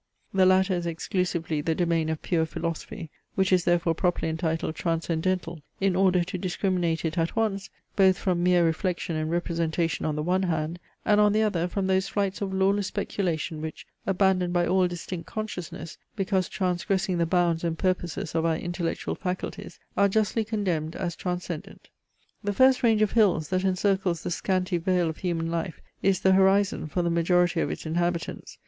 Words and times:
The 0.33 0.47
latter 0.47 0.73
is 0.73 0.87
exclusively 0.87 1.61
the 1.61 1.75
domain 1.75 2.09
of 2.09 2.23
pure 2.23 2.47
philosophy, 2.47 3.11
which 3.35 3.53
is 3.53 3.65
therefore 3.65 3.93
properly 3.93 4.29
entitled 4.31 4.73
transcendental, 4.73 5.61
in 5.79 5.95
order 5.95 6.23
to 6.23 6.39
discriminate 6.39 7.05
it 7.05 7.19
at 7.19 7.35
once, 7.35 7.69
both 7.95 8.17
from 8.17 8.41
mere 8.41 8.65
reflection 8.65 9.15
and 9.15 9.29
representation 9.29 10.03
on 10.07 10.15
the 10.15 10.23
one 10.23 10.41
hand, 10.41 10.79
and 11.05 11.21
on 11.21 11.33
the 11.33 11.43
other 11.43 11.67
from 11.67 11.85
those 11.85 12.07
flights 12.07 12.41
of 12.41 12.51
lawless 12.51 12.87
speculation 12.87 13.61
which, 13.61 13.85
abandoned 14.07 14.53
by 14.53 14.65
all 14.65 14.87
distinct 14.87 15.27
consciousness, 15.27 15.99
because 16.15 16.49
transgressing 16.49 17.19
the 17.19 17.27
bounds 17.27 17.63
and 17.63 17.77
purposes 17.77 18.33
of 18.33 18.43
our 18.43 18.57
intellectual 18.57 19.13
faculties, 19.13 19.77
are 19.95 20.09
justly 20.09 20.43
condemned, 20.43 20.95
as 20.95 21.15
transcendent. 21.15 21.89
The 22.43 22.53
first 22.53 22.81
range 22.81 23.03
of 23.03 23.11
hills, 23.11 23.49
that 23.49 23.63
encircles 23.63 24.23
the 24.23 24.31
scanty 24.31 24.79
vale 24.79 25.09
of 25.11 25.17
human 25.17 25.51
life, 25.51 25.79
is 26.01 26.21
the 26.21 26.33
horizon 26.33 26.87
for 26.87 27.03
the 27.03 27.11
majority 27.11 27.61
of 27.61 27.69
its 27.69 27.85
inhabitants. 27.85 28.57